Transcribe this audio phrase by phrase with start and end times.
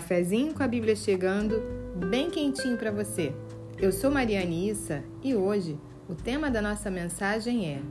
[0.00, 1.62] cafezinho com a Bíblia chegando,
[2.08, 3.34] bem quentinho para você.
[3.78, 7.82] Eu sou Mariane Issa e hoje o tema da nossa mensagem é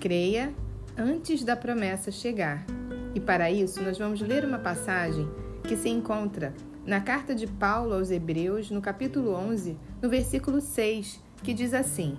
[0.00, 0.54] Creia
[0.96, 2.64] antes da promessa chegar.
[3.14, 5.28] E para isso nós vamos ler uma passagem
[5.62, 6.54] que se encontra
[6.86, 12.16] na carta de Paulo aos Hebreus, no capítulo 11, no versículo 6, que diz assim: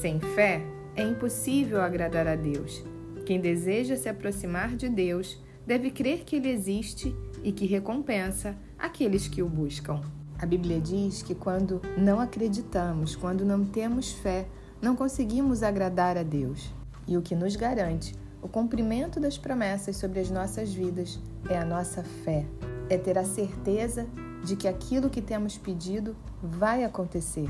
[0.00, 0.62] Sem fé
[0.94, 2.84] é impossível agradar a Deus.
[3.26, 9.28] Quem deseja se aproximar de Deus deve crer que Ele existe e que recompensa aqueles
[9.28, 10.00] que o buscam.
[10.38, 14.46] A Bíblia diz que quando não acreditamos, quando não temos fé,
[14.82, 16.72] não conseguimos agradar a Deus.
[17.06, 21.18] E o que nos garante o cumprimento das promessas sobre as nossas vidas
[21.48, 22.44] é a nossa fé,
[22.90, 24.06] é ter a certeza
[24.44, 27.48] de que aquilo que temos pedido vai acontecer.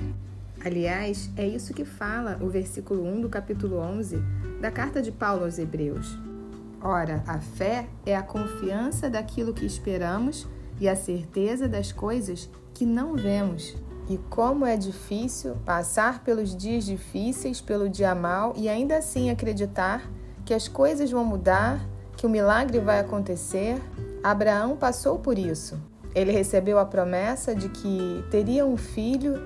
[0.65, 4.23] Aliás, é isso que fala o versículo 1 do capítulo 11
[4.60, 6.16] da carta de Paulo aos Hebreus.
[6.80, 10.46] Ora, a fé é a confiança daquilo que esperamos
[10.85, 13.74] e a certeza das coisas que não vemos.
[14.07, 20.02] E como é difícil passar pelos dias difíceis, pelo dia mal e ainda assim acreditar
[20.45, 21.80] que as coisas vão mudar,
[22.18, 23.80] que o milagre vai acontecer.
[24.23, 25.80] Abraão passou por isso.
[26.15, 29.37] Ele recebeu a promessa de que teria um filho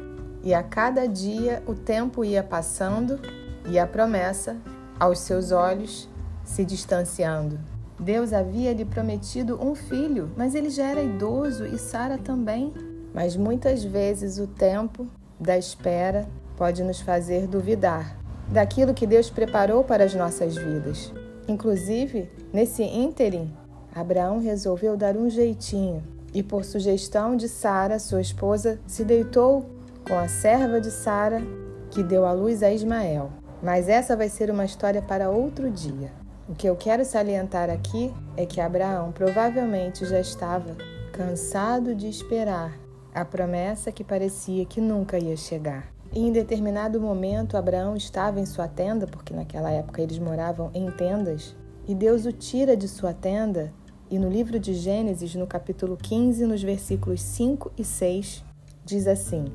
[0.42, 3.20] e a cada dia o tempo ia passando
[3.68, 4.56] e a promessa,
[4.98, 6.08] aos seus olhos,
[6.42, 7.77] se distanciando.
[7.98, 12.72] Deus havia lhe prometido um filho, mas ele já era idoso e Sara também.
[13.12, 15.06] Mas muitas vezes o tempo
[15.40, 18.16] da espera pode nos fazer duvidar
[18.48, 21.12] daquilo que Deus preparou para as nossas vidas.
[21.48, 23.52] Inclusive, nesse ínterim,
[23.94, 29.66] Abraão resolveu dar um jeitinho e, por sugestão de Sara, sua esposa, se deitou
[30.06, 31.42] com a serva de Sara,
[31.90, 33.30] que deu à luz a Ismael.
[33.62, 36.12] Mas essa vai ser uma história para outro dia.
[36.48, 40.74] O que eu quero salientar aqui é que Abraão provavelmente já estava
[41.12, 42.72] cansado de esperar
[43.14, 45.92] a promessa que parecia que nunca ia chegar.
[46.10, 50.90] E em determinado momento, Abraão estava em sua tenda, porque naquela época eles moravam em
[50.90, 51.54] tendas,
[51.86, 53.70] e Deus o tira de sua tenda.
[54.10, 58.42] E no livro de Gênesis, no capítulo 15, nos versículos 5 e 6,
[58.86, 59.52] diz assim: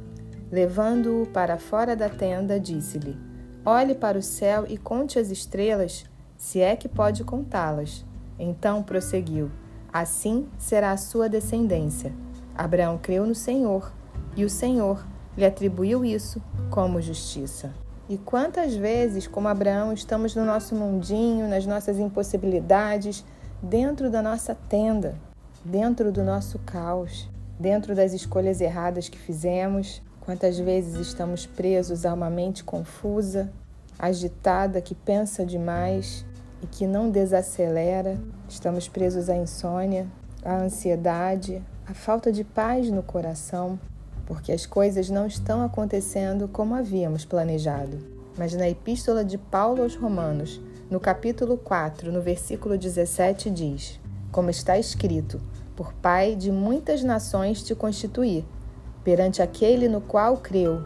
[0.51, 3.17] Levando-o para fora da tenda, disse-lhe:
[3.65, 6.05] Olhe para o céu e conte as estrelas
[6.43, 8.05] se é que pode contá-las.
[8.37, 9.49] Então prosseguiu:
[9.93, 12.11] Assim será a sua descendência.
[12.53, 13.93] Abraão creu no Senhor,
[14.35, 17.73] e o Senhor lhe atribuiu isso como justiça.
[18.09, 23.23] E quantas vezes, como Abraão, estamos no nosso mundinho, nas nossas impossibilidades,
[23.61, 25.15] dentro da nossa tenda,
[25.63, 32.13] dentro do nosso caos, dentro das escolhas erradas que fizemos, quantas vezes estamos presos a
[32.13, 33.49] uma mente confusa,
[33.97, 36.25] agitada, que pensa demais,
[36.63, 38.17] e que não desacelera.
[38.47, 40.07] Estamos presos à insônia,
[40.43, 43.77] à ansiedade, à falta de paz no coração,
[44.25, 47.97] porque as coisas não estão acontecendo como havíamos planejado.
[48.37, 50.59] Mas na Epístola de Paulo aos Romanos,
[50.89, 53.99] no capítulo 4, no versículo 17, diz:
[54.31, 55.41] Como está escrito,
[55.75, 58.45] por Pai de muitas nações te constituí,
[59.03, 60.81] perante aquele no qual creu,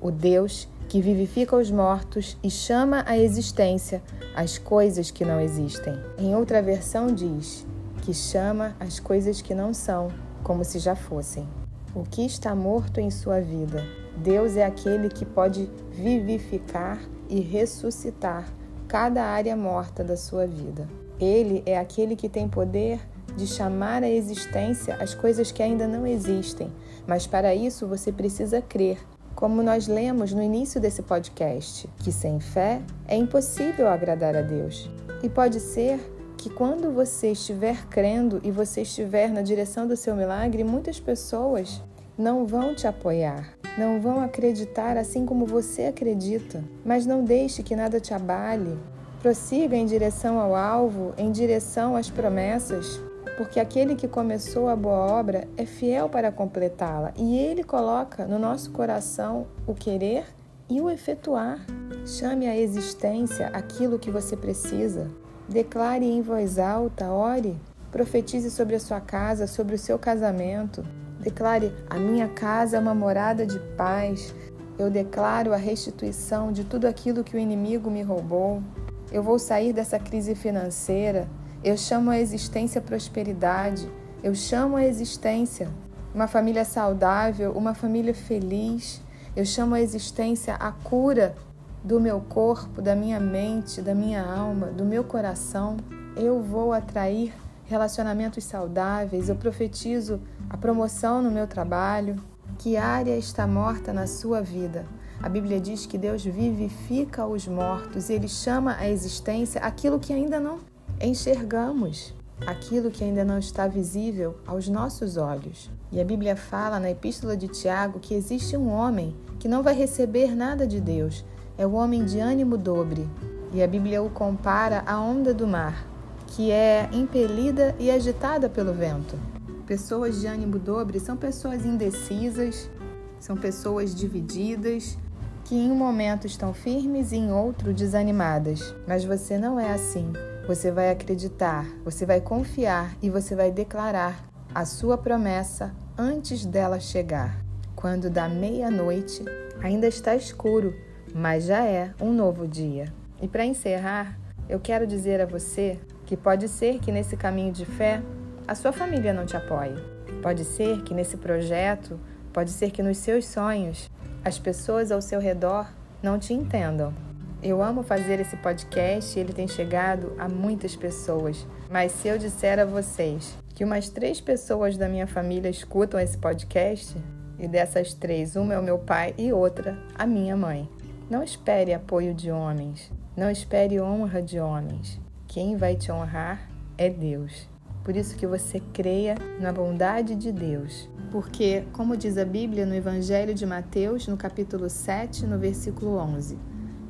[0.00, 4.02] o Deus que vivifica os mortos e chama à existência
[4.34, 5.94] as coisas que não existem.
[6.16, 7.66] Em outra versão diz
[8.02, 10.08] que chama as coisas que não são,
[10.42, 11.46] como se já fossem.
[11.94, 13.84] O que está morto em sua vida?
[14.16, 16.98] Deus é aquele que pode vivificar
[17.28, 18.50] e ressuscitar
[18.86, 20.88] cada área morta da sua vida.
[21.20, 22.98] Ele é aquele que tem poder
[23.36, 26.72] de chamar à existência as coisas que ainda não existem,
[27.06, 28.98] mas para isso você precisa crer
[29.38, 34.90] como nós lemos no início desse podcast, que sem fé é impossível agradar a Deus.
[35.22, 36.00] E pode ser
[36.36, 41.80] que quando você estiver crendo e você estiver na direção do seu milagre, muitas pessoas
[42.18, 46.64] não vão te apoiar, não vão acreditar assim como você acredita.
[46.84, 48.76] Mas não deixe que nada te abale.
[49.22, 53.00] Prossiga em direção ao alvo, em direção às promessas,
[53.36, 58.38] porque aquele que começou a boa obra é fiel para completá-la e ele coloca no
[58.38, 60.24] nosso coração o querer
[60.68, 61.64] e o efetuar.
[62.06, 65.10] Chame à existência aquilo que você precisa.
[65.48, 67.56] Declare em voz alta, ore,
[67.90, 70.84] profetize sobre a sua casa, sobre o seu casamento.
[71.20, 74.34] Declare: A minha casa é uma morada de paz.
[74.78, 78.62] Eu declaro a restituição de tudo aquilo que o inimigo me roubou.
[79.10, 81.26] Eu vou sair dessa crise financeira.
[81.62, 83.90] Eu chamo a existência prosperidade.
[84.22, 85.68] Eu chamo a existência
[86.14, 89.02] uma família saudável, uma família feliz.
[89.34, 91.34] Eu chamo a existência a cura
[91.82, 95.76] do meu corpo, da minha mente, da minha alma, do meu coração.
[96.16, 97.32] Eu vou atrair
[97.66, 102.16] relacionamentos saudáveis, eu profetizo a promoção no meu trabalho.
[102.58, 104.86] Que área está morta na sua vida?
[105.20, 110.12] A Bíblia diz que Deus vivifica os mortos e Ele chama à existência aquilo que
[110.12, 110.58] ainda não
[111.00, 112.14] enxergamos,
[112.46, 115.70] aquilo que ainda não está visível aos nossos olhos.
[115.90, 119.74] E a Bíblia fala na Epístola de Tiago que existe um homem que não vai
[119.74, 121.24] receber nada de Deus,
[121.56, 123.08] é o homem de ânimo dobre.
[123.52, 125.86] E a Bíblia o compara à onda do mar,
[126.26, 129.18] que é impelida e agitada pelo vento.
[129.66, 132.70] Pessoas de ânimo dobre são pessoas indecisas,
[133.18, 134.98] são pessoas divididas,
[135.44, 138.74] que em um momento estão firmes e em outro desanimadas.
[138.86, 140.12] Mas você não é assim.
[140.48, 144.24] Você vai acreditar, você vai confiar e você vai declarar
[144.54, 147.44] a sua promessa antes dela chegar.
[147.76, 149.22] Quando da meia-noite
[149.62, 150.74] ainda está escuro,
[151.14, 152.90] mas já é um novo dia.
[153.20, 154.18] E para encerrar,
[154.48, 158.00] eu quero dizer a você que pode ser que nesse caminho de fé
[158.46, 159.76] a sua família não te apoie.
[160.22, 162.00] Pode ser que nesse projeto,
[162.32, 163.90] pode ser que nos seus sonhos
[164.24, 165.68] as pessoas ao seu redor
[166.02, 166.94] não te entendam.
[167.42, 171.46] Eu amo fazer esse podcast e ele tem chegado a muitas pessoas.
[171.70, 176.16] Mas se eu disser a vocês que umas três pessoas da minha família escutam esse
[176.16, 176.96] podcast,
[177.38, 180.68] e dessas três, uma é o meu pai e outra a minha mãe.
[181.08, 185.00] Não espere apoio de homens, não espere honra de homens.
[185.26, 187.48] Quem vai te honrar é Deus.
[187.84, 190.88] Por isso que você creia na bondade de Deus.
[191.10, 196.38] Porque, como diz a Bíblia no Evangelho de Mateus, no capítulo 7, no versículo 11,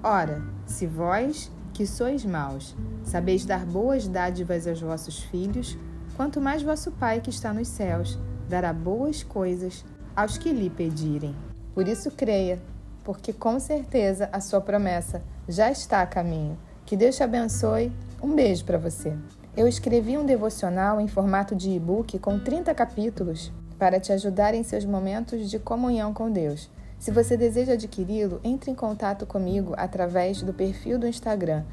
[0.02, 5.76] Ora, se vós, que sois maus, sabeis dar boas dádivas aos vossos filhos,
[6.16, 8.18] quanto mais vosso Pai que está nos céus
[8.48, 9.84] dará boas coisas
[10.14, 11.34] aos que lhe pedirem.
[11.74, 12.60] Por isso creia,
[13.04, 16.56] porque com certeza a sua promessa já está a caminho.
[16.86, 17.92] Que Deus te abençoe.
[18.22, 19.16] Um beijo para você.
[19.56, 24.62] Eu escrevi um devocional em formato de e-book com 30 capítulos para te ajudar em
[24.62, 26.70] seus momentos de comunhão com Deus.
[26.98, 31.64] Se você deseja adquiri-lo, entre em contato comigo através do perfil do Instagram,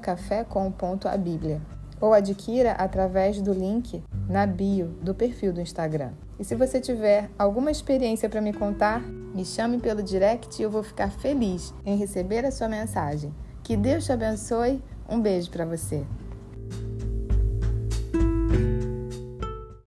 [0.00, 1.60] café.com.abíblia,
[2.00, 6.12] ou adquira através do link na bio do perfil do Instagram.
[6.38, 10.70] E se você tiver alguma experiência para me contar, me chame pelo direct e eu
[10.70, 13.34] vou ficar feliz em receber a sua mensagem.
[13.62, 14.82] Que Deus te abençoe.
[15.06, 16.06] Um beijo para você.